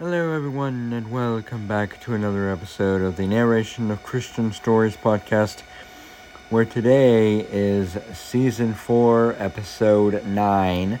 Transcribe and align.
Hello, 0.00 0.34
everyone, 0.34 0.92
and 0.92 1.08
welcome 1.08 1.68
back 1.68 2.00
to 2.00 2.14
another 2.14 2.50
episode 2.50 3.00
of 3.00 3.16
the 3.16 3.28
Narration 3.28 3.92
of 3.92 4.02
Christian 4.02 4.50
Stories 4.50 4.96
podcast, 4.96 5.60
where 6.50 6.64
today 6.64 7.46
is 7.48 7.96
season 8.12 8.74
4, 8.74 9.36
episode 9.38 10.26
9, 10.26 10.98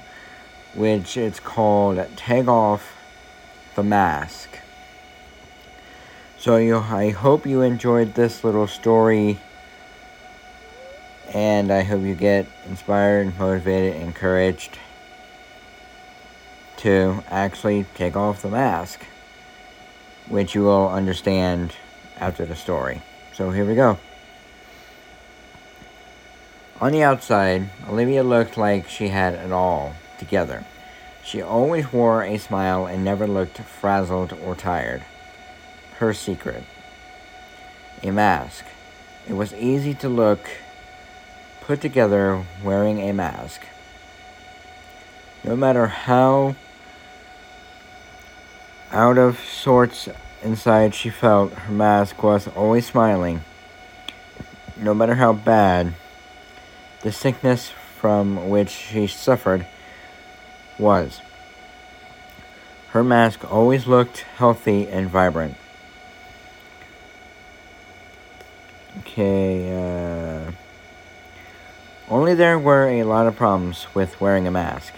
which 0.74 1.16
it's 1.16 1.40
called 1.40 2.06
Take 2.14 2.46
Off 2.46 2.94
the 3.74 3.82
Mask. 3.82 4.60
So, 6.38 6.58
you, 6.58 6.76
I 6.76 7.10
hope 7.10 7.46
you 7.46 7.62
enjoyed 7.62 8.14
this 8.14 8.44
little 8.44 8.68
story, 8.68 9.40
and 11.30 11.72
I 11.72 11.82
hope 11.82 12.02
you 12.02 12.14
get 12.14 12.46
inspired, 12.68 13.36
motivated, 13.40 14.00
encouraged 14.00 14.78
to 16.84 17.24
actually 17.28 17.86
take 17.94 18.14
off 18.14 18.42
the 18.42 18.50
mask, 18.50 19.00
which 20.28 20.54
you 20.54 20.62
will 20.62 20.90
understand 20.90 21.74
after 22.20 22.44
the 22.44 22.54
story. 22.54 23.00
So 23.32 23.50
here 23.50 23.64
we 23.64 23.74
go. 23.74 23.98
On 26.82 26.92
the 26.92 27.02
outside, 27.02 27.70
Olivia 27.88 28.22
looked 28.22 28.58
like 28.58 28.86
she 28.86 29.08
had 29.08 29.32
it 29.32 29.50
all 29.50 29.94
together. 30.18 30.66
She 31.24 31.40
always 31.40 31.90
wore 31.90 32.22
a 32.22 32.36
smile 32.36 32.84
and 32.84 33.02
never 33.02 33.26
looked 33.26 33.56
frazzled 33.56 34.34
or 34.34 34.54
tired. 34.54 35.02
Her 35.96 36.12
secret 36.12 36.64
a 38.02 38.10
mask. 38.10 38.66
It 39.26 39.32
was 39.32 39.54
easy 39.54 39.94
to 39.94 40.08
look 40.10 40.50
put 41.62 41.80
together 41.80 42.44
wearing 42.62 43.00
a 43.00 43.14
mask. 43.14 43.62
No 45.42 45.56
matter 45.56 45.86
how 45.86 46.56
out 48.94 49.18
of 49.18 49.40
sorts 49.40 50.08
inside, 50.42 50.94
she 50.94 51.10
felt 51.10 51.52
her 51.52 51.72
mask 51.72 52.22
was 52.22 52.46
always 52.48 52.86
smiling. 52.86 53.40
No 54.76 54.94
matter 54.94 55.16
how 55.16 55.32
bad 55.32 55.94
the 57.02 57.10
sickness 57.10 57.70
from 57.70 58.48
which 58.48 58.70
she 58.70 59.08
suffered 59.08 59.66
was, 60.78 61.20
her 62.90 63.02
mask 63.02 63.50
always 63.50 63.88
looked 63.88 64.20
healthy 64.36 64.86
and 64.86 65.10
vibrant. 65.10 65.56
Okay, 69.00 69.74
uh, 69.74 70.52
only 72.08 72.34
there 72.34 72.60
were 72.60 72.88
a 72.88 73.02
lot 73.02 73.26
of 73.26 73.34
problems 73.34 73.88
with 73.92 74.20
wearing 74.20 74.46
a 74.46 74.52
mask. 74.52 74.94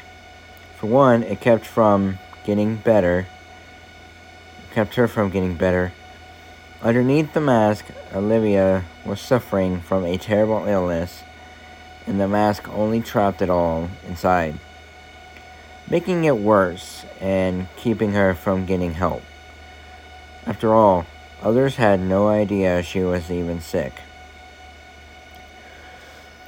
For 0.76 0.86
one, 0.86 1.22
it 1.22 1.40
kept 1.40 1.64
from 1.64 2.18
getting 2.44 2.76
better 2.76 3.26
kept 4.76 4.96
her 4.96 5.08
from 5.08 5.30
getting 5.30 5.54
better. 5.54 5.90
Underneath 6.82 7.32
the 7.32 7.40
mask, 7.40 7.86
Olivia 8.14 8.84
was 9.06 9.18
suffering 9.18 9.80
from 9.80 10.04
a 10.04 10.18
terrible 10.18 10.66
illness, 10.66 11.22
and 12.06 12.20
the 12.20 12.28
mask 12.28 12.68
only 12.68 13.00
trapped 13.00 13.40
it 13.40 13.48
all 13.48 13.88
inside, 14.06 14.58
making 15.88 16.24
it 16.24 16.36
worse 16.36 17.06
and 17.22 17.66
keeping 17.76 18.12
her 18.12 18.34
from 18.34 18.66
getting 18.66 18.92
help. 18.92 19.22
After 20.44 20.74
all, 20.74 21.06
others 21.40 21.76
had 21.76 21.98
no 21.98 22.28
idea 22.28 22.82
she 22.82 23.00
was 23.00 23.30
even 23.30 23.62
sick. 23.62 23.94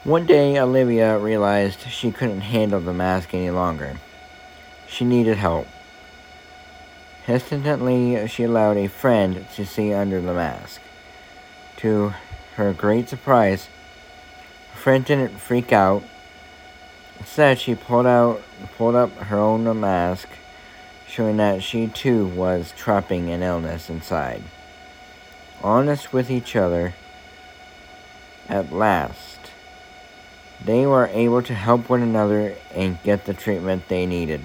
One 0.04 0.26
day, 0.26 0.58
Olivia 0.58 1.18
realized 1.18 1.88
she 1.88 2.12
couldn't 2.12 2.42
handle 2.42 2.80
the 2.80 2.92
mask 2.92 3.32
any 3.32 3.48
longer. 3.48 3.96
She 4.86 5.06
needed 5.06 5.38
help. 5.38 5.66
Hesitantly, 7.28 8.26
she 8.26 8.44
allowed 8.44 8.78
a 8.78 8.88
friend 8.88 9.46
to 9.54 9.66
see 9.66 9.92
under 9.92 10.18
the 10.18 10.32
mask. 10.32 10.80
To 11.76 12.14
her 12.54 12.72
great 12.72 13.10
surprise, 13.10 13.68
her 14.72 14.78
friend 14.78 15.04
didn't 15.04 15.38
freak 15.38 15.70
out. 15.70 16.02
Instead, 17.18 17.58
she 17.58 17.74
pulled 17.74 18.06
out 18.06 18.40
pulled 18.78 18.94
up 18.94 19.14
her 19.14 19.36
own 19.36 19.78
mask, 19.78 20.26
showing 21.06 21.36
that 21.36 21.62
she 21.62 21.88
too 21.88 22.28
was 22.28 22.72
trapping 22.74 23.28
an 23.28 23.42
illness 23.42 23.90
inside. 23.90 24.42
Honest 25.62 26.14
with 26.14 26.30
each 26.30 26.56
other, 26.56 26.94
at 28.48 28.72
last, 28.72 29.38
they 30.64 30.86
were 30.86 31.10
able 31.12 31.42
to 31.42 31.52
help 31.52 31.90
one 31.90 32.00
another 32.00 32.56
and 32.74 33.02
get 33.02 33.26
the 33.26 33.34
treatment 33.34 33.86
they 33.88 34.06
needed. 34.06 34.42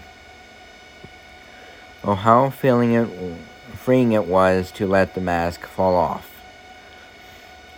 Oh, 2.06 2.16
how 2.16 2.50
feeling 2.50 2.94
it, 2.94 3.08
freeing 3.76 4.12
it 4.12 4.26
was 4.26 4.72
to 4.72 4.86
let 4.86 5.16
the 5.16 5.22
mask 5.22 5.66
fall 5.66 5.96
off. 5.96 6.30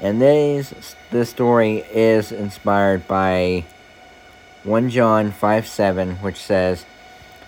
And 0.01 0.19
this, 0.19 0.95
this 1.11 1.29
story 1.29 1.85
is 1.93 2.31
inspired 2.31 3.07
by 3.07 3.65
1 4.63 4.89
John 4.89 5.31
5 5.31 5.67
7, 5.67 6.15
which 6.17 6.37
says, 6.37 6.85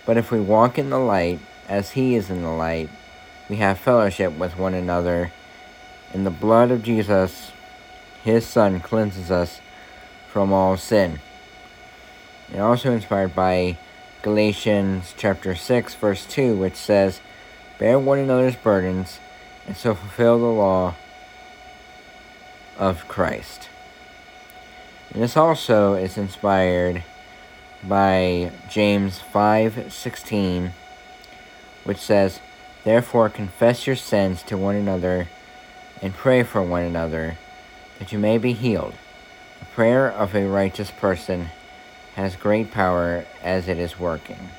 But 0.05 0.17
if 0.17 0.31
we 0.31 0.39
walk 0.39 0.77
in 0.77 0.91
the 0.91 0.99
light, 0.99 1.39
as 1.67 1.91
he 1.91 2.13
is 2.13 2.29
in 2.29 2.43
the 2.43 2.49
light, 2.51 2.91
we 3.49 3.55
have 3.55 3.79
fellowship 3.79 4.37
with 4.37 4.55
one 4.55 4.75
another, 4.75 5.31
and 6.13 6.27
the 6.27 6.31
blood 6.31 6.69
of 6.69 6.83
Jesus, 6.83 7.51
his 8.23 8.45
Son, 8.45 8.81
cleanses 8.81 9.31
us 9.31 9.61
from 10.27 10.53
all 10.53 10.77
sin. 10.77 11.19
And 12.51 12.61
also 12.61 12.91
inspired 12.91 13.35
by 13.35 13.79
Galatians 14.21 15.13
chapter 15.15 15.55
6 15.55 15.93
verse 15.95 16.25
2 16.25 16.55
which 16.55 16.75
says, 16.75 17.21
"Bear 17.77 17.99
one 17.99 18.19
another's 18.19 18.55
burdens 18.55 19.19
and 19.67 19.77
so 19.77 19.93
fulfill 19.93 20.39
the 20.39 20.45
law 20.45 20.95
of 22.77 23.07
Christ." 23.07 23.69
And 25.13 25.21
this 25.21 25.37
also 25.37 25.93
is 25.93 26.17
inspired 26.17 27.03
by 27.83 28.51
James 28.69 29.19
5:16 29.19 30.73
which 31.83 31.99
says, 31.99 32.39
"Therefore 32.83 33.29
confess 33.29 33.85
your 33.85 33.95
sins 33.95 34.41
to 34.43 34.57
one 34.57 34.75
another 34.75 35.27
and 36.01 36.15
pray 36.15 36.43
for 36.43 36.61
one 36.61 36.83
another 36.83 37.37
that 37.99 38.11
you 38.11 38.19
may 38.19 38.37
be 38.37 38.53
healed. 38.53 38.93
The 39.59 39.65
prayer 39.65 40.09
of 40.09 40.35
a 40.35 40.45
righteous 40.45 40.91
person 40.91 41.49
has 42.17 42.35
great 42.35 42.71
power 42.71 43.23
as 43.43 43.67
it 43.67 43.77
is 43.77 43.99
working. 43.99 44.49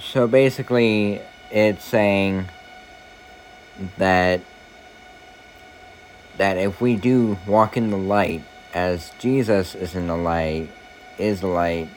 So 0.00 0.26
basically, 0.26 1.20
it's 1.48 1.84
saying 1.84 2.48
that 3.98 4.40
that 6.38 6.58
if 6.58 6.80
we 6.80 6.96
do 6.96 7.38
walk 7.46 7.76
in 7.76 7.90
the 7.90 7.96
light 7.96 8.42
as 8.74 9.12
Jesus 9.20 9.76
is 9.76 9.94
in 9.94 10.08
the 10.08 10.16
light, 10.16 10.68
is 11.16 11.40
the 11.40 11.46
light, 11.46 11.88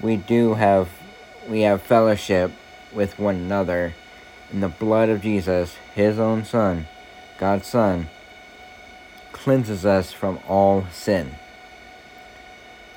we 0.00 0.16
do 0.16 0.54
have 0.54 0.88
we 1.46 1.60
have 1.60 1.82
fellowship 1.82 2.52
with 2.90 3.18
one 3.18 3.34
another 3.34 3.92
in 4.50 4.60
the 4.60 4.68
blood 4.68 5.10
of 5.10 5.20
Jesus, 5.20 5.76
his 5.94 6.18
own 6.18 6.42
son, 6.46 6.86
God's 7.36 7.66
son 7.66 8.08
cleanses 9.42 9.86
us 9.86 10.12
from 10.12 10.38
all 10.46 10.86
sin. 10.92 11.34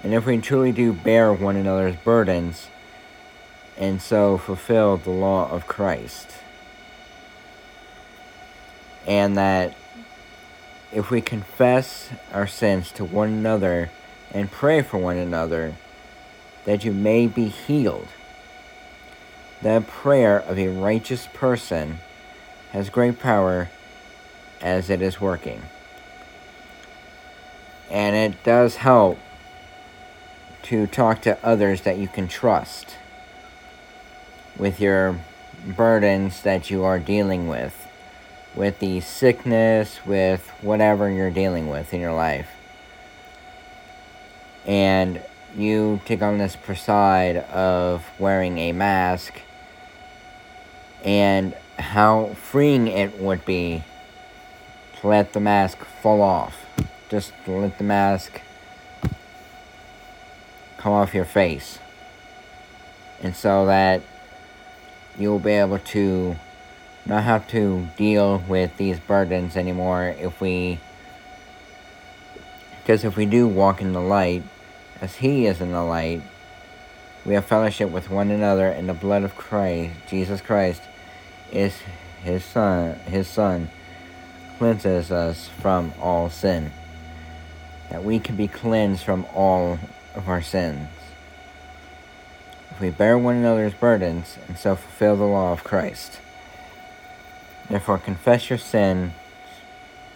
And 0.03 0.13
if 0.13 0.25
we 0.25 0.37
truly 0.39 0.73
do 0.73 0.91
bear 0.91 1.31
one 1.31 1.55
another's 1.55 1.95
burdens, 1.95 2.67
and 3.77 4.01
so 4.01 4.37
fulfill 4.37 4.97
the 4.97 5.09
law 5.09 5.49
of 5.49 5.67
Christ, 5.67 6.29
and 9.07 9.37
that 9.37 9.75
if 10.91 11.09
we 11.09 11.21
confess 11.21 12.09
our 12.33 12.45
sins 12.45 12.91
to 12.91 13.05
one 13.05 13.29
another 13.29 13.89
and 14.31 14.51
pray 14.51 14.81
for 14.81 14.97
one 14.97 15.17
another, 15.17 15.75
that 16.65 16.83
you 16.83 16.91
may 16.91 17.25
be 17.25 17.47
healed. 17.47 18.07
That 19.61 19.87
prayer 19.87 20.41
of 20.41 20.59
a 20.59 20.67
righteous 20.67 21.27
person 21.33 21.99
has 22.71 22.89
great 22.89 23.19
power 23.19 23.69
as 24.61 24.89
it 24.89 25.01
is 25.01 25.21
working 25.21 25.61
and 27.89 28.15
it 28.15 28.43
does 28.43 28.77
help 28.77 29.19
to 30.63 30.87
talk 30.87 31.21
to 31.21 31.37
others 31.45 31.81
that 31.81 31.97
you 31.97 32.07
can 32.07 32.27
trust 32.27 32.95
with 34.57 34.79
your 34.79 35.19
burdens 35.65 36.41
that 36.43 36.69
you 36.69 36.83
are 36.83 36.99
dealing 36.99 37.47
with, 37.47 37.87
with 38.55 38.79
the 38.79 38.99
sickness, 39.01 40.05
with 40.05 40.47
whatever 40.61 41.09
you're 41.09 41.31
dealing 41.31 41.67
with 41.67 41.93
in 41.93 41.99
your 41.99 42.13
life. 42.13 42.49
And 44.65 45.21
you 45.55 46.01
take 46.05 46.21
on 46.21 46.37
this 46.37 46.55
preside 46.55 47.37
of 47.37 48.05
wearing 48.17 48.57
a 48.57 48.71
mask 48.71 49.41
and 51.03 51.53
how 51.77 52.27
freeing 52.35 52.87
it 52.87 53.19
would 53.19 53.43
be 53.45 53.83
to 54.99 55.07
let 55.07 55.33
the 55.33 55.39
mask 55.39 55.79
fall 56.01 56.21
off 56.21 56.62
just 57.13 57.31
let 57.45 57.77
the 57.77 57.83
mask 57.83 58.41
come 60.77 60.93
off 60.93 61.13
your 61.13 61.25
face. 61.25 61.77
And 63.21 63.35
so 63.35 63.67
that 63.67 64.01
you'll 65.19 65.37
be 65.37 65.51
able 65.51 65.77
to 65.77 66.35
not 67.05 67.23
have 67.23 67.47
to 67.49 67.87
deal 67.97 68.43
with 68.47 68.75
these 68.77 68.99
burdens 68.99 69.55
anymore 69.55 70.15
if 70.19 70.41
we 70.41 70.79
because 72.81 73.03
if 73.03 73.15
we 73.15 73.27
do 73.27 73.47
walk 73.47 73.79
in 73.79 73.93
the 73.93 74.01
light 74.01 74.41
as 74.99 75.17
he 75.17 75.45
is 75.45 75.61
in 75.61 75.71
the 75.71 75.83
light 75.83 76.21
we 77.25 77.35
have 77.35 77.45
fellowship 77.45 77.89
with 77.89 78.09
one 78.09 78.31
another 78.31 78.69
in 78.69 78.87
the 78.87 78.93
blood 78.93 79.23
of 79.23 79.35
Christ 79.35 79.93
Jesus 80.07 80.41
Christ 80.41 80.81
is 81.51 81.75
his 82.23 82.43
son 82.43 82.95
his 83.05 83.27
son 83.27 83.69
cleanses 84.57 85.11
us 85.11 85.49
from 85.59 85.93
all 85.99 86.29
sin 86.29 86.71
that 87.89 88.03
we 88.03 88.19
can 88.19 88.35
be 88.35 88.47
cleansed 88.47 89.03
from 89.03 89.25
all 89.33 89.79
of 90.15 90.27
our 90.27 90.41
sins 90.41 90.87
if 92.71 92.79
we 92.79 92.89
bear 92.89 93.17
one 93.17 93.35
another's 93.35 93.73
burdens 93.73 94.37
and 94.47 94.57
so 94.57 94.75
fulfill 94.75 95.15
the 95.15 95.23
law 95.23 95.51
of 95.51 95.63
Christ 95.63 96.19
Therefore, 97.69 97.97
confess 97.97 98.49
your 98.49 98.59
sins 98.59 99.13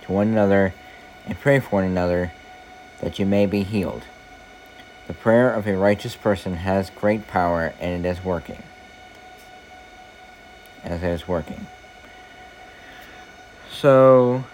to 0.04 0.12
one 0.12 0.28
another 0.28 0.74
and 1.26 1.40
pray 1.40 1.60
for 1.60 1.78
one 1.78 1.86
another 1.86 2.34
that 3.02 3.20
you 3.20 3.26
may 3.26 3.46
be 3.46 3.64
healed. 3.64 4.04
The 5.08 5.14
prayer 5.14 5.52
of 5.52 5.68
a 5.68 5.78
righteous 5.78 6.16
person 6.16 6.56
has 6.56 6.90
great 6.90 7.28
power 7.28 7.74
and 7.80 8.06
it 8.06 8.10
is 8.10 8.24
working. 8.24 8.64
As 10.84 11.02
it 11.02 11.10
is 11.10 11.28
working. 11.28 11.68
So, 13.72 14.46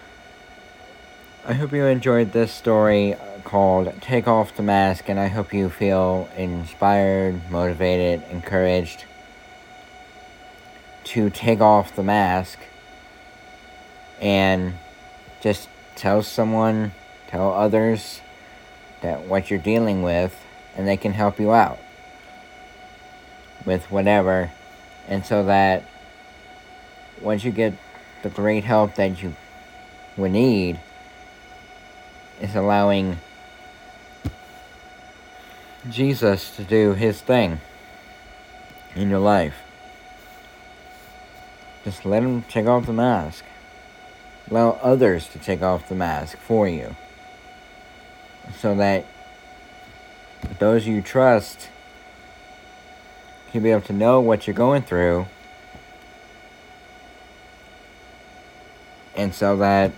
I 1.46 1.52
hope 1.52 1.74
you 1.74 1.84
enjoyed 1.84 2.32
this 2.32 2.50
story 2.50 3.16
called 3.44 3.92
Take 4.00 4.26
Off 4.26 4.56
the 4.56 4.62
Mask, 4.62 5.10
and 5.10 5.20
I 5.20 5.26
hope 5.26 5.52
you 5.52 5.68
feel 5.68 6.26
inspired, 6.38 7.50
motivated, 7.50 8.22
encouraged 8.30 9.04
to 11.04 11.28
take 11.28 11.60
off 11.60 11.94
the 11.94 12.02
mask 12.02 12.58
and 14.22 14.72
just 15.42 15.68
tell 15.96 16.22
someone, 16.22 16.92
tell 17.26 17.52
others 17.52 18.22
that 19.02 19.26
what 19.26 19.50
you're 19.50 19.58
dealing 19.58 20.02
with, 20.02 20.34
and 20.74 20.88
they 20.88 20.96
can 20.96 21.12
help 21.12 21.38
you 21.38 21.52
out 21.52 21.78
with 23.66 23.90
whatever. 23.90 24.50
And 25.08 25.26
so 25.26 25.44
that 25.44 25.84
once 27.20 27.44
you 27.44 27.50
get 27.50 27.74
the 28.22 28.30
great 28.30 28.64
help 28.64 28.94
that 28.94 29.22
you 29.22 29.36
would 30.16 30.32
need, 30.32 30.80
is 32.40 32.54
allowing 32.54 33.18
Jesus 35.90 36.54
to 36.56 36.64
do 36.64 36.94
his 36.94 37.20
thing 37.20 37.60
in 38.94 39.10
your 39.10 39.18
life. 39.18 39.56
Just 41.84 42.04
let 42.06 42.22
him 42.22 42.42
take 42.42 42.66
off 42.66 42.86
the 42.86 42.92
mask. 42.92 43.44
Allow 44.50 44.78
others 44.82 45.28
to 45.28 45.38
take 45.38 45.62
off 45.62 45.88
the 45.88 45.94
mask 45.94 46.38
for 46.38 46.66
you. 46.68 46.96
So 48.58 48.74
that 48.76 49.06
those 50.58 50.86
you 50.86 51.02
trust 51.02 51.68
can 53.52 53.62
be 53.62 53.70
able 53.70 53.82
to 53.82 53.92
know 53.92 54.20
what 54.20 54.46
you're 54.46 54.54
going 54.54 54.82
through. 54.82 55.26
And 59.16 59.34
so 59.34 59.56
that 59.58 59.92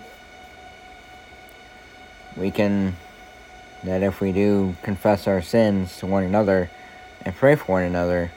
we 2.36 2.50
can, 2.50 2.96
that 3.84 4.02
if 4.02 4.20
we 4.20 4.32
do 4.32 4.76
confess 4.82 5.26
our 5.26 5.40
sins 5.40 5.96
to 5.98 6.06
one 6.06 6.24
another 6.24 6.70
and 7.24 7.34
pray 7.34 7.56
for 7.56 7.72
one 7.72 7.82
another, 7.82 8.30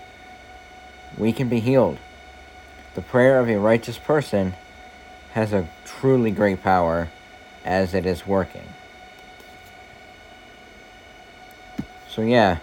we 1.18 1.34
can 1.34 1.50
be 1.50 1.60
healed. 1.60 1.98
The 2.96 3.02
prayer 3.02 3.40
of 3.40 3.50
a 3.50 3.58
righteous 3.58 3.98
person 3.98 4.56
has 5.34 5.54
a 5.54 5.70
truly 5.86 6.32
great 6.32 6.64
power 6.64 7.10
as 7.66 7.94
it 7.94 8.06
is 8.06 8.26
working. 8.26 8.68
So 12.10 12.22
yeah, 12.22 12.60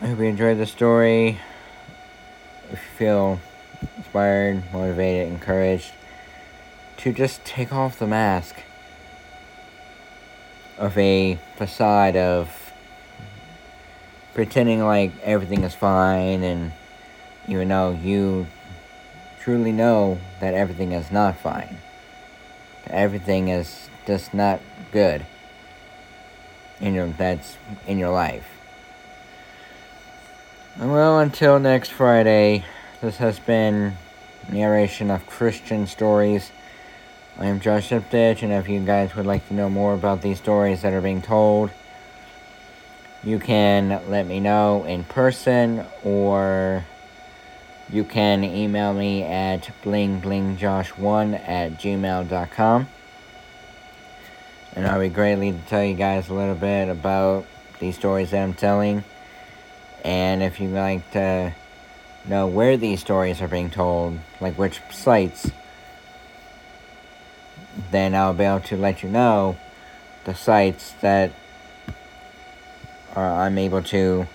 I 0.00 0.06
hope 0.06 0.18
you 0.18 0.24
enjoyed 0.24 0.58
the 0.58 0.66
story. 0.66 1.40
If 2.70 2.80
you 2.80 2.96
feel 2.96 3.40
inspired, 3.96 4.72
motivated, 4.72 5.28
encouraged 5.28 5.92
to 6.98 7.12
just 7.12 7.44
take 7.44 7.72
off 7.72 7.98
the 7.98 8.06
mask 8.06 8.56
of 10.78 10.96
a 10.98 11.38
facade 11.56 12.16
of 12.16 12.72
pretending 14.34 14.82
like 14.82 15.12
everything 15.22 15.62
is 15.62 15.74
fine 15.74 16.42
and 16.42 16.72
even 17.46 17.68
though 17.68 17.92
you 17.92 18.46
truly 19.40 19.72
know 19.72 20.18
that 20.40 20.54
everything 20.54 20.92
is 20.92 21.10
not 21.10 21.36
fine. 21.36 21.76
Everything 22.86 23.48
is 23.48 23.88
just 24.06 24.32
not 24.32 24.60
good 24.90 25.24
in 26.80 26.94
your 26.94 27.06
that's 27.08 27.56
in 27.86 27.98
your 27.98 28.10
life. 28.10 28.48
Well, 30.78 31.20
until 31.20 31.60
next 31.60 31.90
Friday, 31.90 32.64
this 33.00 33.18
has 33.18 33.38
been 33.38 33.96
narration 34.50 35.10
of 35.10 35.26
Christian 35.26 35.86
stories. 35.86 36.50
I 37.36 37.46
am 37.46 37.58
Josh 37.58 37.88
Iptich, 37.88 38.44
and 38.44 38.52
if 38.52 38.68
you 38.68 38.78
guys 38.78 39.16
would 39.16 39.26
like 39.26 39.48
to 39.48 39.54
know 39.54 39.68
more 39.68 39.92
about 39.92 40.22
these 40.22 40.38
stories 40.38 40.82
that 40.82 40.92
are 40.92 41.00
being 41.00 41.20
told, 41.20 41.70
you 43.24 43.40
can 43.40 44.00
let 44.08 44.24
me 44.28 44.38
know 44.38 44.84
in 44.84 45.02
person 45.02 45.84
or 46.04 46.84
you 47.90 48.04
can 48.04 48.44
email 48.44 48.94
me 48.94 49.24
at 49.24 49.68
blingblingjosh1 49.82 51.48
at 51.48 51.72
gmail.com. 51.72 52.88
And 54.76 54.86
I'll 54.86 55.00
be 55.00 55.08
greatly 55.08 55.50
to 55.50 55.58
tell 55.66 55.82
you 55.82 55.94
guys 55.94 56.28
a 56.28 56.34
little 56.34 56.54
bit 56.54 56.88
about 56.88 57.46
these 57.80 57.96
stories 57.96 58.30
that 58.30 58.44
I'm 58.44 58.54
telling. 58.54 59.02
And 60.04 60.40
if 60.40 60.60
you'd 60.60 60.70
like 60.70 61.10
to 61.12 61.52
know 62.26 62.46
where 62.46 62.76
these 62.76 63.00
stories 63.00 63.42
are 63.42 63.48
being 63.48 63.70
told, 63.70 64.20
like 64.40 64.56
which 64.56 64.80
sites, 64.92 65.50
then 67.90 68.14
I'll 68.14 68.34
be 68.34 68.44
able 68.44 68.60
to 68.60 68.76
let 68.76 69.02
you 69.02 69.08
know 69.08 69.56
the 70.24 70.34
sites 70.34 70.92
that 71.00 71.32
are, 73.14 73.42
I'm 73.42 73.58
able 73.58 73.82
to 73.82 74.26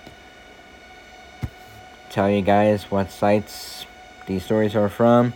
tell 2.10 2.30
you 2.30 2.42
guys 2.42 2.90
what 2.90 3.10
sites 3.10 3.86
these 4.26 4.44
stories 4.44 4.74
are 4.74 4.88
from 4.88 5.32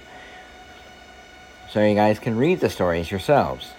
so 1.74 1.84
you 1.84 1.94
guys 1.96 2.20
can 2.20 2.36
read 2.36 2.60
the 2.60 2.70
stories 2.70 3.10
yourselves. 3.10 3.72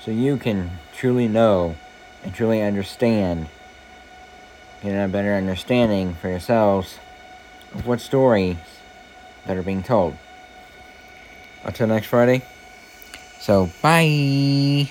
So 0.00 0.12
you 0.12 0.36
can 0.36 0.70
truly 0.96 1.26
know 1.26 1.74
and 2.22 2.32
truly 2.32 2.62
understand, 2.62 3.48
get 4.82 4.92
a 4.92 5.08
better 5.08 5.34
understanding 5.34 6.14
for 6.14 6.28
yourselves 6.28 6.98
of 7.74 7.88
what 7.88 8.00
stories 8.00 8.56
that 9.46 9.56
are 9.56 9.64
being 9.64 9.82
told. 9.82 10.16
Until 11.64 11.88
next 11.88 12.06
Friday. 12.06 12.42
So, 13.46 13.70
bye. 13.80 14.90